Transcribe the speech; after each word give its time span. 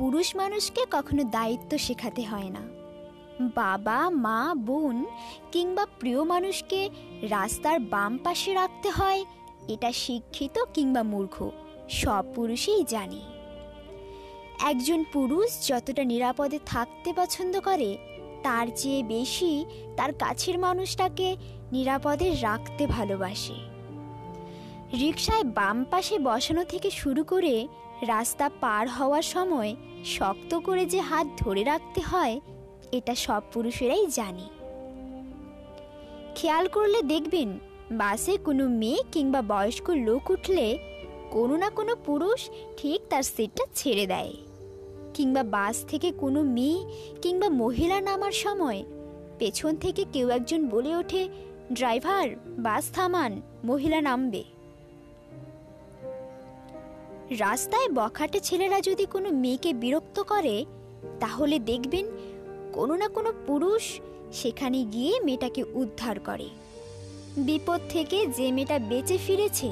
পুরুষ 0.00 0.36
মানুষকে 0.36 0.82
কখনো 0.90 1.24
দায়িত্ব 1.24 1.78
শেখাতে 1.78 2.22
হয় 2.22 2.50
না। 2.50 2.60
বাবা, 3.54 4.10
মা, 4.10 4.54
বোন 4.54 5.04
কিংবা 5.52 5.86
প্রিয় 5.98 6.24
মানুষকে 6.24 6.90
রাস্তার 7.22 7.80
বাম 7.80 8.18
পাশে 8.24 8.54
রাখতে 8.54 8.90
হয়, 8.90 9.24
এটা 9.68 9.92
শিক্ষিত 9.92 10.64
কিংবা 10.74 11.02
মূর্খ, 11.02 11.50
সব 11.88 12.24
পুরুষই 12.34 12.84
জানে। 12.84 13.20
একজন 14.60 15.04
পুরুষ 15.12 15.68
যতটা 15.68 16.04
নিরাপদে 16.04 16.58
থাকতে 16.66 17.12
পছন্দ 17.16 17.60
করে, 17.60 17.98
তার 18.42 18.66
চেয়ে 18.76 19.02
বেশি 19.02 19.64
তার 19.96 20.12
কাছের 20.12 20.58
মানুষটাকে 20.58 21.36
নিরাপদে 21.72 22.34
রাখতে 22.42 22.86
ভালোবাসে। 22.86 23.69
রিকশায় 24.98 25.44
বাম 25.44 25.84
পাশে 25.84 26.18
বসানো 26.18 26.64
থেকে 26.64 26.90
শুরু 26.90 27.24
করে 27.24 27.66
রাস্তা 28.02 28.50
পার 28.60 28.88
হওয়ার 28.88 29.22
সময় 29.22 29.76
শক্ত 30.04 30.54
করে 30.54 30.86
যে 30.86 31.00
হাত 31.00 31.26
ধরে 31.38 31.64
রাখতে 31.64 32.00
হয়, 32.00 32.40
এটা 32.92 33.14
সব 33.14 33.42
পুরুষেরাই 33.52 34.06
জানে। 34.06 34.46
খেয়াল 36.34 36.66
করলে 36.68 37.02
দেখবেন 37.02 37.58
বাসে 37.90 38.36
কোনো 38.36 38.68
মেয়ে 38.68 39.02
কিংবা 39.12 39.42
বয়স্ক 39.42 39.90
লোক 39.90 40.30
উঠলে 40.30 40.78
কোনো 41.30 41.56
না 41.56 41.70
কোনো 41.70 41.96
পুরুষ 41.96 42.50
ঠিক 42.76 43.00
তার 43.10 43.22
সিটটা 43.22 43.64
ছেড়ে 43.74 44.06
দেয়। 44.06 44.34
কিংবা 45.14 45.42
বাস 45.42 45.84
থেকে 45.88 46.12
কোনো 46.12 46.42
মেয়ে 46.42 46.84
কিংবা 47.22 47.48
মহিলা 47.48 48.00
নামার 48.00 48.32
সময় 48.32 48.84
পেছন 49.38 49.76
থেকে 49.76 50.04
কেউ 50.12 50.28
একজন 50.28 50.68
বলে 50.68 50.96
ওঠে, 50.96 51.28
ড্রাইভার, 51.72 52.28
বাস 52.58 52.92
থামান, 52.92 53.40
মহিলা 53.64 54.00
নামবে। 54.00 54.44
রাস্তায় 57.38 57.88
বখাটে 57.88 58.40
ছেলেরা 58.40 58.80
যদি 58.80 59.06
কোনো 59.06 59.30
মেয়েকে 59.30 59.72
বিরক্ত 59.74 60.20
করে, 60.20 60.64
তাহলে 61.20 61.58
দেখবেন 61.58 62.06
কোনো 62.72 62.96
না 62.96 63.08
কোনো 63.08 63.32
পুরুষ 63.46 64.00
সেখানে 64.32 64.84
গিয়ে 64.84 65.20
মেয়েটাকে 65.20 65.64
উদ্ধার 65.74 66.20
করে। 66.20 66.48
বিপদ 67.36 67.80
থেকে 67.88 68.26
যে 68.26 68.52
মেয়েটা 68.52 68.78
বেঁচে 68.78 69.18
ফিরেছে, 69.18 69.70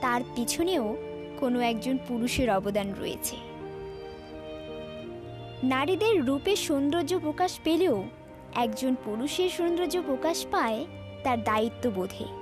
তার 0.00 0.20
পিছনেও 0.34 0.96
কোনো 1.40 1.60
একজন 1.60 1.98
পুরুষের 2.08 2.50
অবদান 2.50 2.94
রয়েছে। 3.00 3.36
নারীদের 5.62 6.24
রূপে 6.24 6.56
সৌন্দর্য 6.56 7.18
প্রকাশ 7.18 7.60
পেলেও 7.64 8.04
একজন 8.54 8.94
পুরুষের 9.04 9.50
সৌন্দর্য 9.50 10.02
প্রকাশ 10.02 10.46
পায়, 10.50 10.86
তার 11.24 11.44
দায়িত্ববোধে 11.44 12.41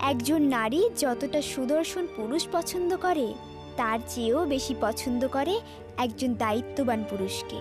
একজন 0.00 0.42
নারী 0.42 0.90
যতটা 0.96 1.42
সুদর্শন 1.42 2.06
পুরুষ 2.16 2.48
পছন্দ 2.52 2.96
করে, 2.96 3.34
তার 3.76 3.98
চেয়েও 4.08 4.46
বেশি 4.46 4.74
পছন্দ 4.80 5.28
করে 5.28 5.60
একজন 5.96 6.34
দায়িত্ববান 6.34 7.04
পুরুষকে। 7.10 7.56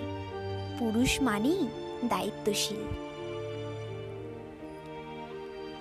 পুরুষ 0.79 1.21
মানেই 1.21 1.67
দায়িত্বশীল। 2.05 2.77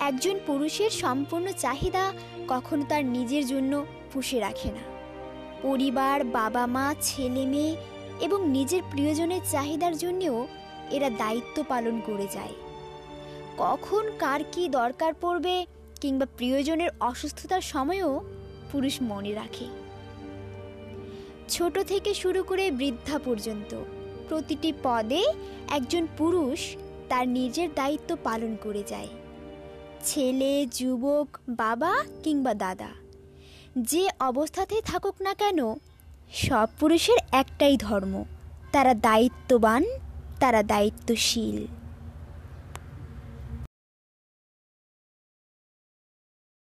একজন 0.01 0.39
পুরুষের 0.47 0.91
সম্পূর্ণ 0.91 1.53
চাহিদা 1.59 2.12
কখনো 2.49 2.84
তার 2.89 3.05
নিজের 3.05 3.47
জন্য 3.47 3.87
পুষে 4.12 4.41
রাখে 4.41 4.69
না। 4.69 4.81
পরিবার 5.62 6.25
বাবা 6.25 6.67
মা 6.67 6.95
ছেলে 7.01 7.47
মেয়ে 7.47 7.77
এবং 8.21 8.49
নিজের 8.49 8.83
প্রিয়জনের 8.91 9.41
চাহিদার 9.51 9.99
জন্যেও 9.99 10.47
এরা 10.91 11.11
দায়িত্ব 11.11 11.65
পালন 11.69 12.01
করে 12.07 12.27
যায়। 12.33 12.55
কখন 13.59 14.11
কার 14.19 14.41
কি 14.53 14.69
দরকার 14.69 15.15
পড়বে 15.15 15.67
কিংবা 16.01 16.27
প্রিয়জনের 16.37 16.91
অসুস্থতার 17.01 17.61
সময়ও 17.61 18.25
পুরুষ 18.73 18.99
মনে 19.03 19.35
রাখে। 19.35 19.65
ছোট 21.49 21.79
থেকে 21.79 22.15
শুরু 22.15 22.43
করে 22.43 22.71
বৃদ্ধা 22.71 23.19
পর্যন্ত 23.19 23.83
প্রতিটি 24.29 24.73
পদে 24.83 25.25
একজন 25.69 26.07
পুরুষ 26.19 26.77
তার 27.09 27.29
নিজের 27.29 27.69
দায়িত্ব 27.75 28.17
পালন 28.25 28.56
করে 28.62 28.83
যায়। 28.87 29.09
ছেলে, 30.05 30.67
যুবক, 30.67 31.39
বাবা 31.49 31.93
কিংবা 32.23 32.55
দাদা, 32.55 32.89
যে 33.79 34.09
অবস্থাতেই 34.21 34.83
থাকুক 34.85 35.23
না 35.23 35.35
কেন, 35.35 35.75
সব 36.33 36.69
পুরুষের 36.81 37.19
একটাই 37.33 37.77
ধর্ম, 37.77 38.25
তারা 38.73 38.95
দায়িত্ববান, 38.95 39.85
তারা 40.41 40.62
দায়িত্বশীল। 40.62 41.67